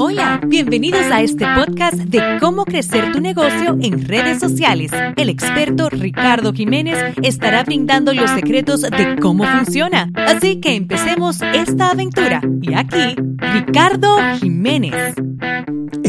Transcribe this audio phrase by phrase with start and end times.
[0.00, 4.92] Hola, bienvenidos a este podcast de cómo crecer tu negocio en redes sociales.
[5.16, 10.08] El experto Ricardo Jiménez estará brindando los secretos de cómo funciona.
[10.14, 12.40] Así que empecemos esta aventura.
[12.62, 15.16] Y aquí, Ricardo Jiménez.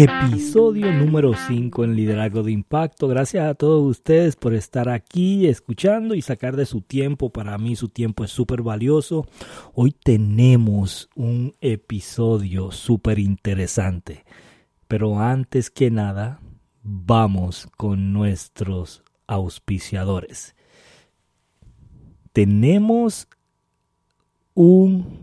[0.00, 3.08] Episodio número 5 en Liderazgo de Impacto.
[3.08, 7.30] Gracias a todos ustedes por estar aquí escuchando y sacar de su tiempo.
[7.30, 9.26] Para mí su tiempo es súper valioso.
[9.74, 14.24] Hoy tenemos un episodio súper interesante.
[14.86, 16.38] Pero antes que nada,
[16.84, 20.54] vamos con nuestros auspiciadores.
[22.32, 23.26] Tenemos
[24.54, 25.18] un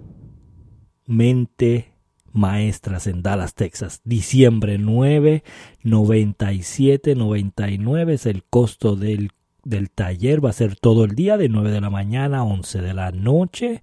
[1.05, 1.94] mente
[2.35, 4.01] maestras en Dallas, Texas.
[4.03, 5.43] Diciembre 9,
[5.83, 9.31] 97, 99 es el costo del,
[9.63, 10.43] del taller.
[10.43, 13.11] Va a ser todo el día de 9 de la mañana a 11 de la
[13.11, 13.81] noche.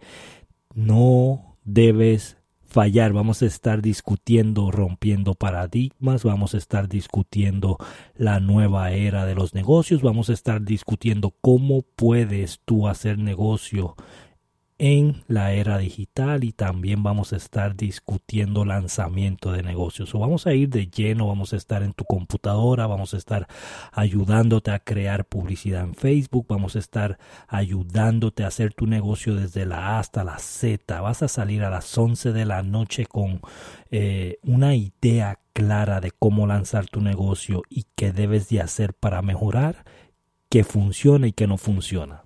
[0.75, 2.37] No debes
[2.73, 3.13] fallar.
[3.13, 7.79] Vamos a estar discutiendo rompiendo paradigmas, vamos a estar discutiendo
[8.17, 13.95] la nueva era de los negocios, vamos a estar discutiendo cómo puedes tú hacer negocio
[14.83, 20.13] en la era digital y también vamos a estar discutiendo lanzamiento de negocios.
[20.13, 23.47] O vamos a ir de lleno, vamos a estar en tu computadora, vamos a estar
[23.93, 27.17] ayudándote a crear publicidad en Facebook, vamos a estar
[27.47, 31.01] ayudándote a hacer tu negocio desde la A hasta la Z.
[31.01, 33.41] Vas a salir a las 11 de la noche con
[33.93, 39.23] eh, una idea clara de cómo lanzar tu negocio y qué debes de hacer para
[39.23, 39.85] mejorar,
[40.49, 42.25] que funciona y que no funciona.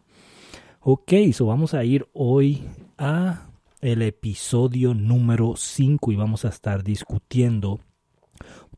[0.89, 2.63] Ok, so vamos a ir hoy
[2.97, 3.49] a
[3.81, 7.81] el episodio número 5 y vamos a estar discutiendo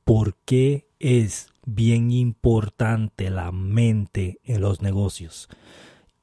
[0.05, 5.51] por qué es bien importante la mente en los negocios.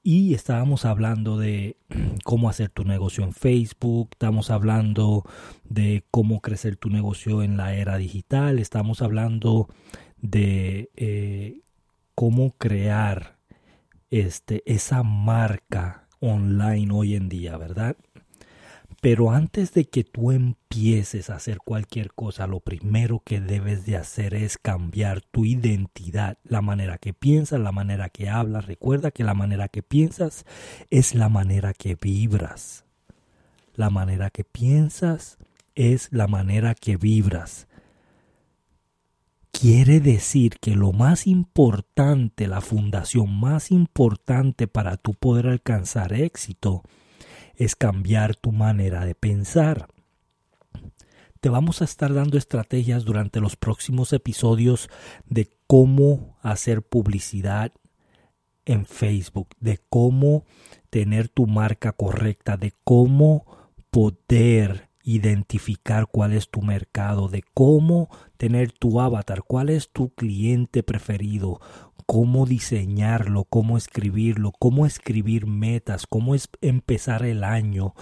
[0.02, 1.78] Y estábamos hablando de
[2.23, 5.23] cómo hacer tu negocio en Facebook, estamos hablando
[5.66, 9.69] de cómo crecer tu negocio en la era digital, estamos hablando
[10.19, 11.59] de eh,
[12.16, 13.34] cómo crear
[14.09, 17.97] este, esa marca online hoy en día, ¿verdad?
[19.02, 23.97] Pero antes de que tú empieces a hacer cualquier cosa, lo primero que debes de
[23.97, 28.66] hacer es cambiar tu identidad, la manera que piensas, la manera que hablas.
[28.66, 30.46] Recuerda que la manera que piensas
[30.90, 32.85] es la manera que vibras.
[33.75, 35.38] La manera que piensas
[35.75, 37.68] es la manera que vibras.
[39.60, 46.84] Quiere decir que lo más importante, la fundación más importante para tu poder alcanzar éxito
[47.56, 49.88] es cambiar tu manera de pensar.
[51.40, 54.90] Te vamos a estar dando estrategias durante los próximos episodios
[55.26, 57.72] de cómo hacer publicidad
[58.66, 60.44] en Facebook, de cómo
[60.90, 63.46] tener tu marca correcta, de cómo
[63.90, 70.82] poder identificar cuál es tu mercado, de cómo tener tu avatar, cuál es tu cliente
[70.82, 71.62] preferido,
[72.08, 77.94] cómo diseñarlo, cómo escribirlo, cómo escribir metas, cómo empezar el año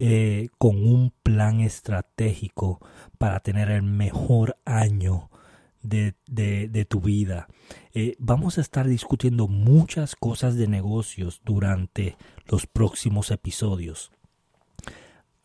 [0.00, 2.80] eh, con un plan estratégico
[3.16, 5.30] para tener el mejor año
[5.82, 7.46] de, de, tu vida.
[7.94, 14.10] Eh, vamos a estar discutiendo muchas cosas de negocios durante los próximos episodios.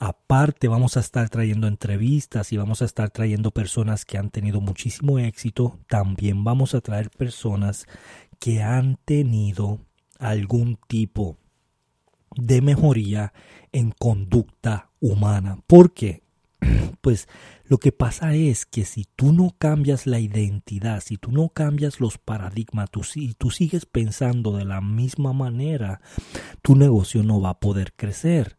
[0.05, 4.59] Aparte vamos a estar trayendo entrevistas y vamos a estar trayendo personas que han tenido
[4.59, 5.79] muchísimo éxito.
[5.87, 7.85] También vamos a traer personas
[8.37, 9.79] que han tenido
[10.19, 11.37] algún tipo
[12.35, 13.31] de mejoría
[13.71, 15.59] en conducta humana.
[15.67, 16.23] ¿Por qué?
[16.99, 17.29] Pues
[17.63, 22.01] lo que pasa es que si tú no cambias la identidad, si tú no cambias
[22.01, 26.01] los paradigmas, tú, si tú sigues pensando de la misma manera,
[26.61, 28.57] tu negocio no va a poder crecer.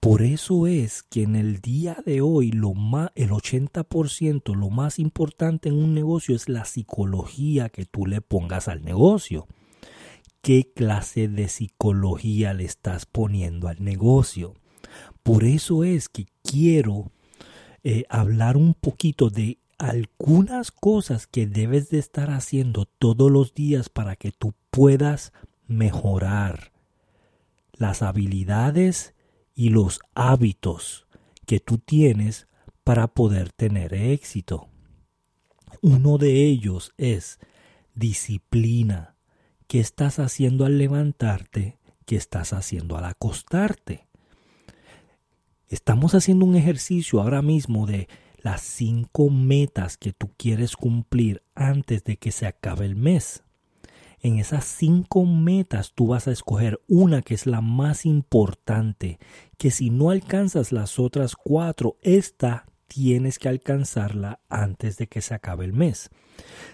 [0.00, 5.00] Por eso es que en el día de hoy lo más, el 80%, lo más
[5.00, 9.48] importante en un negocio es la psicología que tú le pongas al negocio.
[10.40, 14.54] ¿Qué clase de psicología le estás poniendo al negocio?
[15.24, 17.10] Por eso es que quiero
[17.82, 23.88] eh, hablar un poquito de algunas cosas que debes de estar haciendo todos los días
[23.88, 25.32] para que tú puedas
[25.66, 26.72] mejorar
[27.72, 29.14] las habilidades
[29.58, 31.08] y los hábitos
[31.44, 32.46] que tú tienes
[32.84, 34.68] para poder tener éxito.
[35.82, 37.40] Uno de ellos es
[37.92, 39.16] disciplina.
[39.66, 41.76] ¿Qué estás haciendo al levantarte?
[42.06, 44.06] ¿Qué estás haciendo al acostarte?
[45.66, 48.06] Estamos haciendo un ejercicio ahora mismo de
[48.36, 53.42] las cinco metas que tú quieres cumplir antes de que se acabe el mes
[54.20, 59.18] en esas cinco metas tú vas a escoger una que es la más importante,
[59.56, 65.34] que si no alcanzas las otras cuatro, esta tienes que alcanzarla antes de que se
[65.34, 66.10] acabe el mes.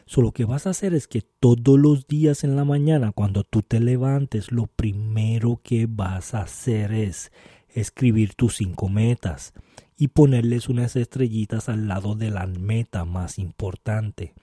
[0.07, 3.45] So, lo que vas a hacer es que todos los días en la mañana, cuando
[3.45, 7.33] tú te levantes, lo primero que vas a hacer es
[7.69, 9.53] escribir tus cinco metas
[9.97, 14.35] y ponerles unas estrellitas al lado de la meta más importante.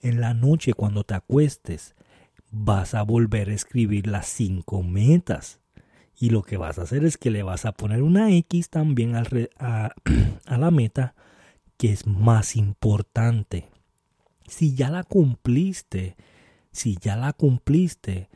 [0.00, 1.94] En la noche, cuando te acuestes,
[2.50, 5.60] vas a volver a escribir las cinco metas.
[6.18, 9.14] Y lo que vas a hacer es que le vas a poner una X también
[9.16, 9.24] a,
[10.46, 11.14] a la meta
[11.76, 13.68] que es más importante.
[14.46, 16.16] Si ya la cumpliste,
[16.72, 18.28] si ya la cumpliste,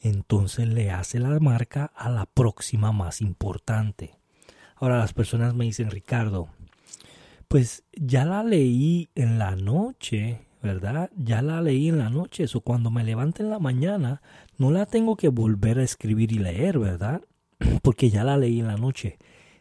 [0.00, 4.18] entonces le hace la marca a la próxima más importante.
[4.76, 6.48] Ahora las personas me dicen, Ricardo,
[7.48, 11.10] pues ya la leí en la noche, ¿verdad?
[11.16, 14.22] Ya la leí en la noche, eso cuando me levante en la mañana,
[14.58, 17.22] no la tengo que volver a escribir y leer, ¿verdad?
[17.82, 19.18] Porque ya la leí en la noche.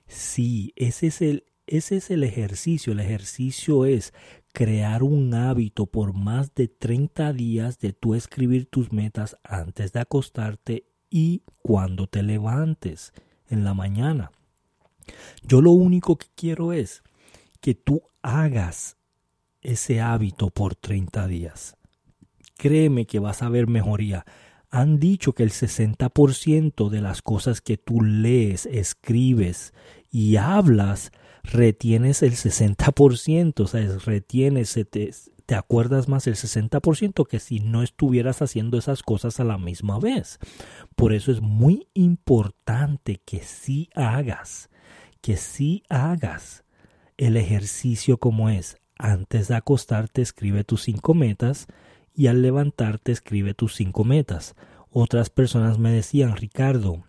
[0.07, 2.91] Sí, ese es el ese es el ejercicio.
[2.91, 4.13] El ejercicio es
[4.51, 10.01] crear un hábito por más de 30 días de tú escribir tus metas antes de
[10.01, 13.13] acostarte y cuando te levantes
[13.47, 14.31] en la mañana.
[15.43, 17.03] Yo lo único que quiero es
[17.61, 18.97] que tú hagas
[19.61, 21.75] ese hábito por 30 días.
[22.57, 24.25] Créeme que vas a ver mejoría.
[24.69, 29.73] Han dicho que el 60% de las cosas que tú lees, escribes
[30.09, 31.11] y hablas
[31.43, 35.11] retienes el 60%, o sea, retienes, te,
[35.45, 39.99] te acuerdas más el 60% que si no estuvieras haciendo esas cosas a la misma
[39.99, 40.39] vez.
[40.95, 44.69] Por eso es muy importante que sí hagas,
[45.21, 46.63] que sí hagas
[47.17, 48.77] el ejercicio como es.
[49.03, 51.65] Antes de acostarte escribe tus cinco metas
[52.13, 54.53] y al levantarte escribe tus cinco metas.
[54.91, 57.03] Otras personas me decían, Ricardo,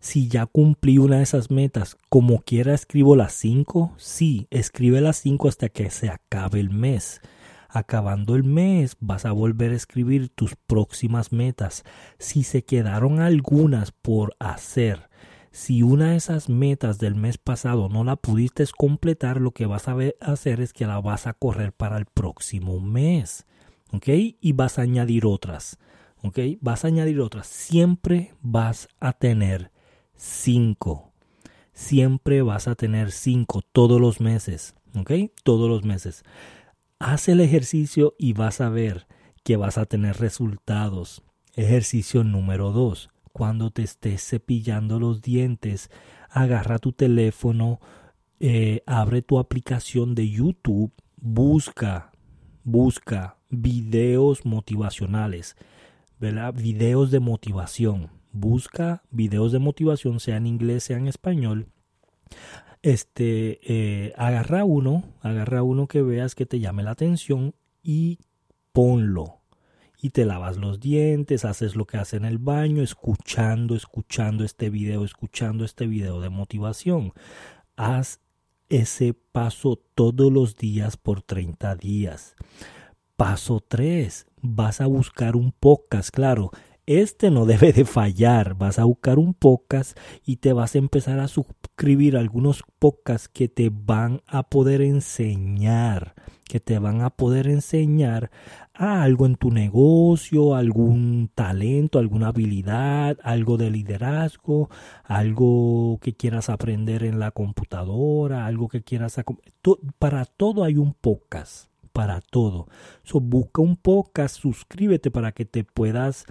[0.00, 5.16] si ya cumplí una de esas metas, como quiera escribo las cinco, sí, escribe las
[5.16, 7.22] cinco hasta que se acabe el mes.
[7.70, 11.84] Acabando el mes vas a volver a escribir tus próximas metas.
[12.18, 15.08] Si se quedaron algunas por hacer,
[15.56, 19.88] si una de esas metas del mes pasado no la pudiste completar, lo que vas
[19.88, 23.46] a hacer es que la vas a correr para el próximo mes.
[23.90, 24.06] ¿Ok?
[24.38, 25.78] Y vas a añadir otras.
[26.22, 26.38] ¿Ok?
[26.60, 27.46] Vas a añadir otras.
[27.46, 29.72] Siempre vas a tener
[30.16, 31.10] 5.
[31.72, 34.74] Siempre vas a tener 5 todos los meses.
[34.94, 35.10] ¿Ok?
[35.42, 36.22] Todos los meses.
[36.98, 39.06] Haz el ejercicio y vas a ver
[39.42, 41.22] que vas a tener resultados.
[41.54, 43.08] Ejercicio número 2.
[43.36, 45.90] Cuando te estés cepillando los dientes,
[46.30, 47.80] agarra tu teléfono,
[48.40, 52.12] eh, abre tu aplicación de YouTube, busca,
[52.64, 55.54] busca videos motivacionales,
[56.18, 56.54] ¿verdad?
[56.54, 61.68] Videos de motivación busca videos de motivación, sea en inglés, sea en español.
[62.80, 68.18] Este, eh, agarra uno, agarra uno que veas que te llame la atención y
[68.72, 69.40] ponlo.
[70.00, 74.70] Y te lavas los dientes, haces lo que hace en el baño, escuchando, escuchando este
[74.70, 77.12] video, escuchando este video de motivación.
[77.76, 78.20] Haz
[78.68, 82.34] ese paso todos los días por 30 días.
[83.16, 84.26] Paso 3.
[84.42, 86.50] Vas a buscar un podcast, claro.
[86.86, 88.54] Este no debe de fallar.
[88.54, 93.48] Vas a buscar un podcast y te vas a empezar a suscribir algunos podcasts que
[93.48, 96.14] te van a poder enseñar,
[96.44, 98.30] que te van a poder enseñar
[98.78, 104.70] a algo en tu negocio, algún talento, alguna habilidad, algo de liderazgo,
[105.04, 109.20] algo que quieras aprender en la computadora, algo que quieras...
[109.98, 112.68] Para todo hay un podcast, para todo.
[113.02, 116.26] So, busca un podcast, suscríbete para que te puedas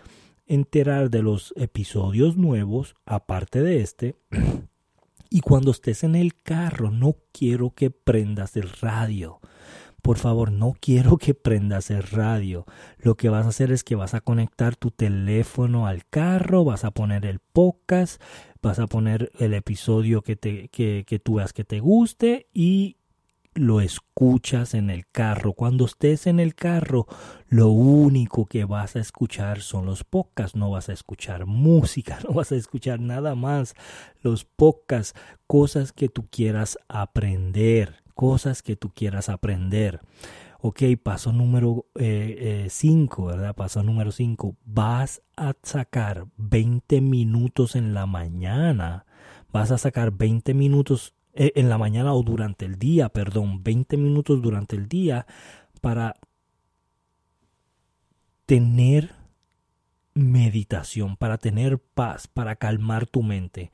[0.47, 4.15] enterar de los episodios nuevos, aparte de este.
[5.27, 9.41] Y cuando estés en el carro, no quiero que prendas el radio.
[10.05, 12.67] Por favor, no quiero que prendas el radio.
[12.99, 16.85] Lo que vas a hacer es que vas a conectar tu teléfono al carro, vas
[16.85, 18.21] a poner el podcast,
[18.61, 22.97] vas a poner el episodio que, te, que, que tú veas que te guste y
[23.55, 25.53] lo escuchas en el carro.
[25.53, 27.07] Cuando estés en el carro,
[27.47, 30.55] lo único que vas a escuchar son los podcasts.
[30.55, 33.73] No vas a escuchar música, no vas a escuchar nada más.
[34.21, 39.99] Los podcasts, cosas que tú quieras aprender, cosas que tú quieras aprender.
[40.61, 42.69] Ok, paso número 5, eh, eh,
[43.19, 43.55] ¿verdad?
[43.55, 44.55] Paso número 5.
[44.65, 49.05] Vas a sacar 20 minutos en la mañana.
[49.51, 53.97] Vas a sacar 20 minutos eh, en la mañana o durante el día, perdón, 20
[53.97, 55.27] minutos durante el día
[55.81, 56.15] para
[58.45, 59.13] tener
[60.15, 63.71] meditación, para tener paz, para calmar tu mente.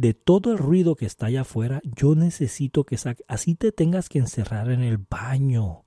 [0.00, 4.08] De todo el ruido que está allá afuera, yo necesito que saque, así te tengas
[4.08, 5.84] que encerrar en el baño.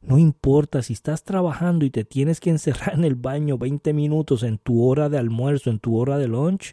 [0.00, 4.42] No importa si estás trabajando y te tienes que encerrar en el baño 20 minutos
[4.42, 6.72] en tu hora de almuerzo, en tu hora de lunch,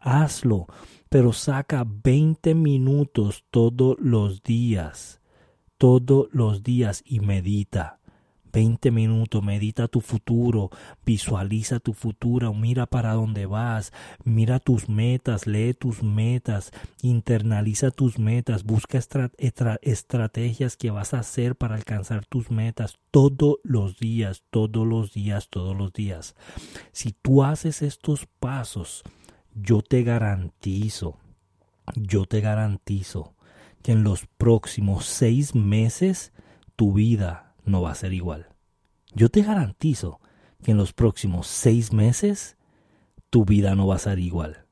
[0.00, 0.66] hazlo,
[1.08, 5.22] pero saca 20 minutos todos los días,
[5.78, 7.97] todos los días y medita.
[8.52, 10.70] 20 minutos, medita tu futuro,
[11.04, 13.92] visualiza tu futuro, mira para dónde vas,
[14.24, 18.98] mira tus metas, lee tus metas, internaliza tus metas, busca
[19.82, 25.48] estrategias que vas a hacer para alcanzar tus metas todos los días, todos los días,
[25.48, 26.34] todos los días.
[26.92, 29.02] Si tú haces estos pasos,
[29.54, 31.18] yo te garantizo,
[31.96, 33.34] yo te garantizo
[33.82, 36.32] que en los próximos seis meses
[36.76, 38.48] tu vida no va a ser igual.
[39.14, 40.20] Yo te garantizo
[40.62, 42.56] que en los próximos seis meses
[43.30, 44.64] tu vida no va a ser igual.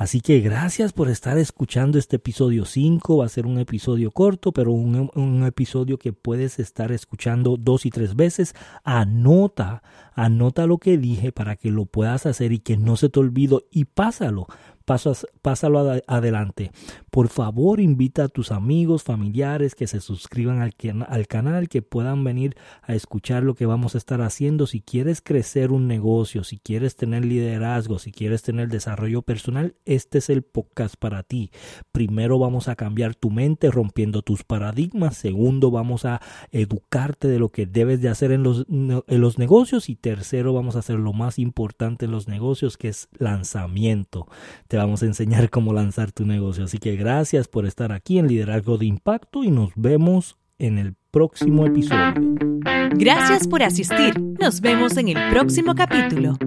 [0.00, 3.18] Así que gracias por estar escuchando este episodio 5.
[3.18, 7.84] Va a ser un episodio corto, pero un, un, episodio que puedes estar escuchando dos
[7.84, 8.54] y tres veces.
[8.82, 9.82] Anota,
[10.14, 13.58] anota lo que dije para que lo puedas hacer y que no se te olvide
[13.70, 14.46] y pásalo
[14.84, 16.72] pásalo adelante.
[17.10, 20.74] Por favor, invita a tus amigos, familiares que se suscriban al,
[21.08, 24.66] al canal, que puedan venir a escuchar lo que vamos a estar haciendo.
[24.66, 30.18] Si quieres crecer un negocio, si quieres tener liderazgo, si quieres tener desarrollo personal, este
[30.18, 31.50] es el podcast para ti.
[31.92, 35.16] Primero vamos a cambiar tu mente rompiendo tus paradigmas.
[35.16, 36.20] Segundo, vamos a
[36.52, 39.88] educarte de lo que debes de hacer en los, en los negocios.
[39.88, 44.26] Y tercero, vamos a hacer lo más importante en los negocios, que es lanzamiento.
[44.70, 46.62] Te vamos a enseñar cómo lanzar tu negocio.
[46.62, 50.94] Así que gracias por estar aquí en Liderazgo de Impacto y nos vemos en el
[51.10, 52.14] próximo episodio.
[52.92, 54.14] Gracias por asistir.
[54.40, 56.38] Nos vemos en el próximo capítulo.